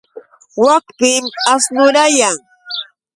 [0.65, 2.37] Wakpim asnurayan.